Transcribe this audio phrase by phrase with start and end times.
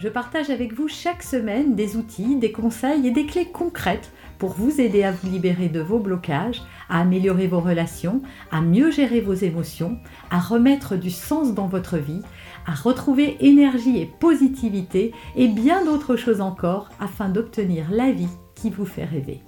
[0.00, 4.54] Je partage avec vous chaque semaine des outils, des conseils et des clés concrètes pour
[4.54, 9.20] vous aider à vous libérer de vos blocages, à améliorer vos relations, à mieux gérer
[9.20, 9.98] vos émotions,
[10.30, 12.22] à remettre du sens dans votre vie,
[12.66, 18.70] à retrouver énergie et positivité et bien d'autres choses encore afin d'obtenir la vie qui
[18.70, 19.42] vous fait rêver.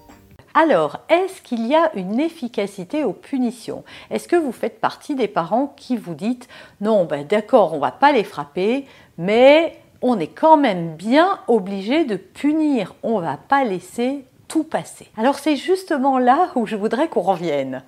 [0.52, 3.84] Alors, est-ce qu'il y a une efficacité aux punitions?
[4.10, 6.46] Est-ce que vous faites partie des parents qui vous dites
[6.82, 8.84] non, ben d'accord, on va pas les frapper,
[9.16, 12.94] mais on est quand même bien obligé de punir.
[13.02, 15.08] On va pas laisser tout passer.
[15.16, 17.82] Alors c'est justement là où je voudrais qu'on revienne.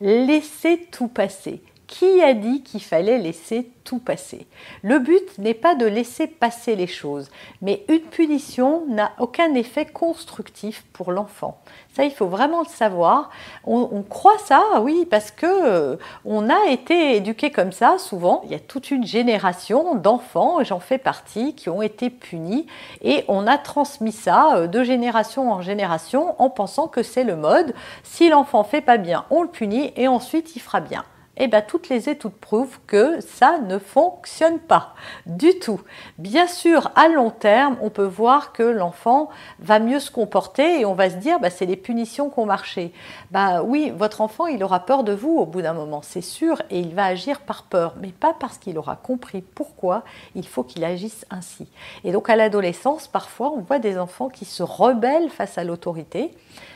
[0.00, 1.62] Laisser tout passer.
[1.86, 4.48] Qui a dit qu'il fallait laisser tout passer
[4.82, 7.30] Le but n'est pas de laisser passer les choses,
[7.62, 11.60] mais une punition n'a aucun effet constructif pour l'enfant.
[11.94, 13.30] Ça, il faut vraiment le savoir.
[13.64, 18.42] On, croit ça, oui, parce que euh, on a été éduqué comme ça souvent.
[18.46, 22.66] Il y a toute une génération d'enfants, j'en fais partie, qui ont été punis
[23.00, 27.36] et on a transmis ça euh, de génération en génération en pensant que c'est le
[27.36, 27.74] mode.
[28.02, 31.04] Si l'enfant fait pas bien, on le punit et ensuite il fera bien
[31.36, 34.94] eh bien, toutes les études prouvent que ça ne fonctionne pas
[35.26, 35.80] du tout.
[36.18, 40.86] Bien sûr, à long terme, on peut voir que l'enfant va mieux se comporter et
[40.86, 42.92] on va se dire, bah, c'est les punitions qui ont marché.
[43.30, 46.62] Bah oui, votre enfant, il aura peur de vous au bout d'un moment, c'est sûr,
[46.70, 50.62] et il va agir par peur, mais pas parce qu'il aura compris pourquoi il faut
[50.62, 51.66] qu'il agisse ainsi.
[52.04, 56.32] Et donc, à l'adolescence, parfois, on voit des enfants qui se rebellent face à l'autorité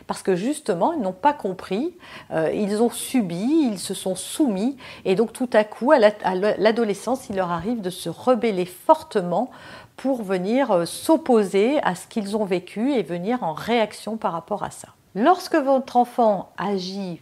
[0.06, 1.97] parce que justement, ils n'ont pas compris,
[2.31, 7.28] euh, ils ont subi, ils se sont soumis, et donc tout à coup, à l'adolescence,
[7.28, 9.50] il leur arrive de se rebeller fortement
[9.97, 14.62] pour venir euh, s'opposer à ce qu'ils ont vécu et venir en réaction par rapport
[14.62, 14.88] à ça.
[15.15, 17.21] Lorsque votre enfant agit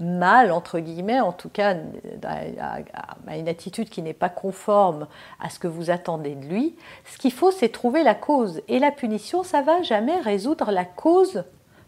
[0.00, 1.76] mal, entre guillemets, en tout cas
[2.22, 5.06] à une attitude qui n'est pas conforme
[5.40, 8.60] à ce que vous attendez de lui, ce qu'il faut, c'est trouver la cause.
[8.68, 11.44] Et la punition, ça va jamais résoudre la cause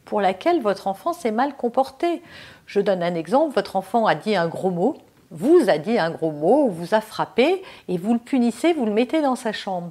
[0.08, 2.22] pour laquelle votre enfant s'est mal comporté.
[2.64, 4.96] Je donne un exemple, votre enfant a dit un gros mot,
[5.30, 8.92] vous a dit un gros mot, vous a frappé, et vous le punissez, vous le
[8.92, 9.90] mettez dans sa chambre.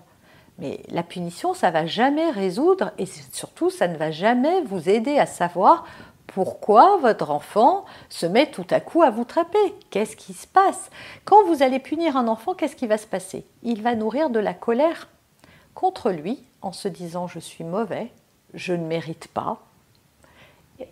[0.58, 5.20] Mais la punition, ça va jamais résoudre, et surtout, ça ne va jamais vous aider
[5.20, 5.86] à savoir
[6.26, 9.76] pourquoi votre enfant se met tout à coup à vous trapper.
[9.92, 10.90] Qu'est-ce qui se passe?
[11.26, 13.46] Quand vous allez punir un enfant, qu'est-ce qui va se passer?
[13.62, 15.10] Il va nourrir de la colère
[15.76, 18.12] contre lui en se disant je suis mauvais,
[18.56, 19.60] je ne mérite pas,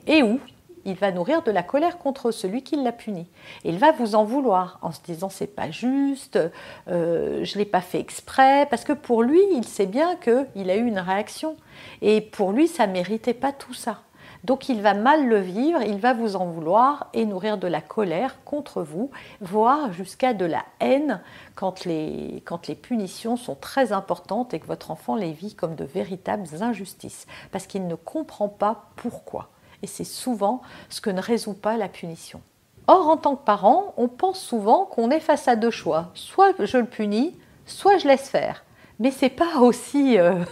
[0.07, 0.39] et où
[0.85, 3.27] il va nourrir de la colère contre celui qui l'a puni.
[3.63, 6.39] il va vous en vouloir en se disant c'est pas juste,
[6.87, 10.75] euh, je l'ai pas fait exprès, parce que pour lui, il sait bien qu'il a
[10.75, 11.57] eu une réaction.
[12.01, 14.01] Et pour lui, ça méritait pas tout ça.
[14.43, 17.81] Donc il va mal le vivre, il va vous en vouloir et nourrir de la
[17.81, 19.09] colère contre vous,
[19.41, 21.19] voire jusqu'à de la haine
[21.55, 25.73] quand les, quand les punitions sont très importantes et que votre enfant les vit comme
[25.73, 29.49] de véritables injustices, parce qu'il ne comprend pas pourquoi
[29.83, 32.41] et c'est souvent ce que ne résout pas la punition.
[32.87, 36.11] Or, en tant que parent, on pense souvent qu'on est face à deux choix.
[36.13, 38.63] Soit je le punis, soit je laisse faire.
[38.99, 40.43] Mais c'est pas aussi, euh,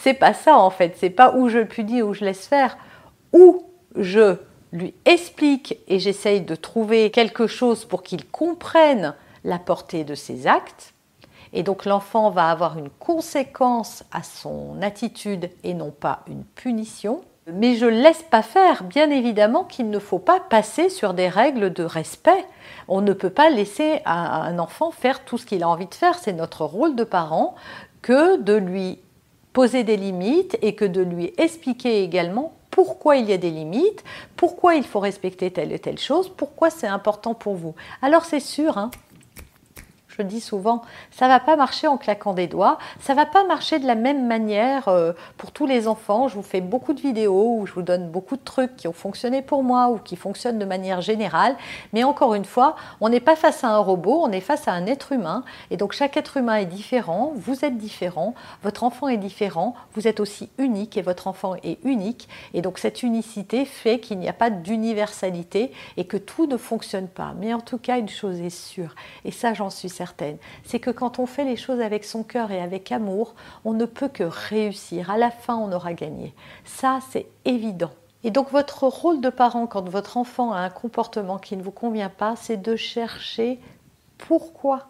[0.00, 0.96] c'est pas ça en fait.
[0.98, 2.76] C'est pas où je le punis ou je laisse faire,
[3.32, 3.64] ou
[3.96, 4.36] je
[4.72, 10.46] lui explique et j'essaye de trouver quelque chose pour qu'il comprenne la portée de ses
[10.48, 10.94] actes.
[11.52, 17.22] Et donc l'enfant va avoir une conséquence à son attitude et non pas une punition.
[17.52, 21.28] Mais je ne laisse pas faire, bien évidemment qu'il ne faut pas passer sur des
[21.28, 22.44] règles de respect.
[22.88, 26.18] On ne peut pas laisser un enfant faire tout ce qu'il a envie de faire.
[26.18, 27.54] C'est notre rôle de parent
[28.00, 28.98] que de lui
[29.52, 34.02] poser des limites et que de lui expliquer également pourquoi il y a des limites,
[34.36, 37.74] pourquoi il faut respecter telle et telle chose, pourquoi c'est important pour vous.
[38.02, 38.90] Alors c'est sûr, hein,
[40.16, 43.80] je dis souvent, ça va pas marcher en claquant des doigts, ça va pas marcher
[43.80, 46.28] de la même manière euh, pour tous les enfants.
[46.28, 48.92] Je vous fais beaucoup de vidéos où je vous donne beaucoup de trucs qui ont
[48.92, 51.56] fonctionné pour moi ou qui fonctionnent de manière générale.
[51.92, 54.72] Mais encore une fois, on n'est pas face à un robot, on est face à
[54.72, 55.42] un être humain.
[55.72, 60.06] Et donc chaque être humain est différent, vous êtes différent, votre enfant est différent, vous
[60.06, 62.28] êtes aussi unique et votre enfant est unique.
[62.52, 67.08] Et donc cette unicité fait qu'il n'y a pas d'universalité et que tout ne fonctionne
[67.08, 67.34] pas.
[67.40, 68.94] Mais en tout cas, une chose est sûre,
[69.24, 70.03] et ça j'en suis certaine
[70.64, 73.34] c'est que quand on fait les choses avec son cœur et avec amour,
[73.64, 75.10] on ne peut que réussir.
[75.10, 76.34] À la fin, on aura gagné.
[76.64, 77.90] Ça, c'est évident.
[78.24, 81.70] Et donc votre rôle de parent quand votre enfant a un comportement qui ne vous
[81.70, 83.60] convient pas, c'est de chercher
[84.16, 84.88] pourquoi.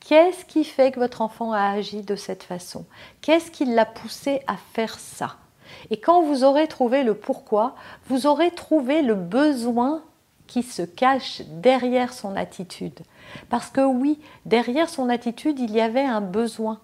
[0.00, 2.86] Qu'est-ce qui fait que votre enfant a agi de cette façon?
[3.20, 5.36] Qu'est-ce qui l'a poussé à faire ça?
[5.90, 7.76] Et quand vous aurez trouvé le pourquoi,
[8.08, 10.02] vous aurez trouvé le besoin
[10.50, 12.98] qui se cache derrière son attitude.
[13.50, 16.80] Parce que oui, derrière son attitude, il y avait un besoin.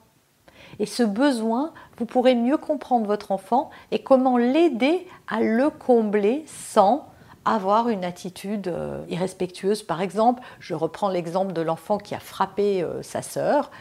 [0.78, 6.44] Et ce besoin, vous pourrez mieux comprendre votre enfant et comment l'aider à le combler
[6.46, 7.08] sans
[7.44, 9.82] avoir une attitude euh, irrespectueuse.
[9.82, 13.72] Par exemple, je reprends l'exemple de l'enfant qui a frappé euh, sa sœur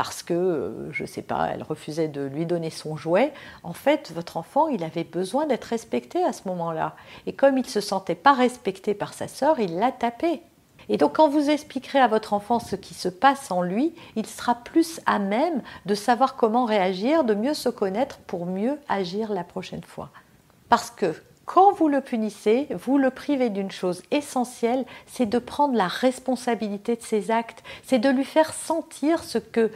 [0.00, 3.34] parce que, euh, je ne sais pas, elle refusait de lui donner son jouet.
[3.62, 6.96] En fait, votre enfant, il avait besoin d'être respecté à ce moment-là.
[7.26, 10.40] Et comme il ne se sentait pas respecté par sa sœur, il l'a tapé.
[10.88, 14.24] Et donc quand vous expliquerez à votre enfant ce qui se passe en lui, il
[14.24, 19.34] sera plus à même de savoir comment réagir, de mieux se connaître pour mieux agir
[19.34, 20.08] la prochaine fois.
[20.70, 21.14] Parce que
[21.52, 26.94] quand vous le punissez, vous le privez d'une chose essentielle, c'est de prendre la responsabilité
[26.94, 29.72] de ses actes, c'est de lui faire sentir ce que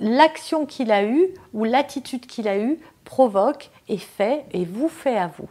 [0.00, 5.16] l'action qu'il a eue ou l'attitude qu'il a eue provoque et fait et vous fait
[5.16, 5.48] à vous.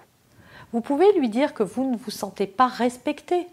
[0.73, 3.47] Vous pouvez lui dire que vous ne vous sentez pas respecté,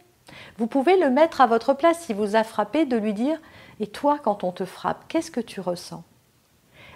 [0.59, 3.41] vous pouvez le mettre à votre place si vous a frappé, de lui dire
[3.81, 6.05] Et toi, quand on te frappe, qu'est-ce que tu ressens?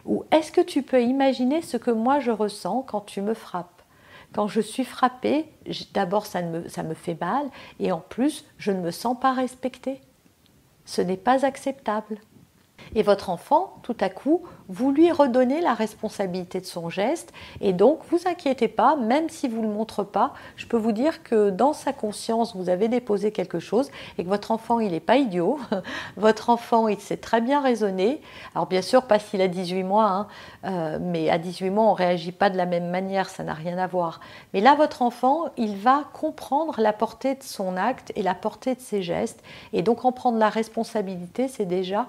[0.04, 3.77] Ou est-ce que tu peux imaginer ce que moi je ressens quand tu me frappes?
[4.32, 5.46] Quand je suis frappée,
[5.94, 7.46] d'abord ça, ça me fait mal
[7.80, 10.00] et en plus je ne me sens pas respectée.
[10.84, 12.18] Ce n'est pas acceptable.
[12.94, 17.32] Et votre enfant, tout à coup, vous lui redonnez la responsabilité de son geste.
[17.60, 20.92] Et donc, vous inquiétez pas, même si vous ne le montre pas, je peux vous
[20.92, 24.92] dire que dans sa conscience, vous avez déposé quelque chose et que votre enfant, il
[24.92, 25.58] n'est pas idiot.
[26.16, 28.20] votre enfant, il sait très bien raisonner.
[28.54, 30.26] Alors, bien sûr, pas s'il a 18 mois, hein,
[30.64, 33.54] euh, mais à 18 mois, on ne réagit pas de la même manière, ça n'a
[33.54, 34.20] rien à voir.
[34.54, 38.74] Mais là, votre enfant, il va comprendre la portée de son acte et la portée
[38.74, 39.42] de ses gestes.
[39.72, 42.08] Et donc, en prendre la responsabilité, c'est déjà